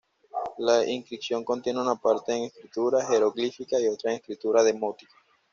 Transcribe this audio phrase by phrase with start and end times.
[0.57, 5.13] La inscripción contiene una parte en escritura jeroglífica y otra en escritura demótica.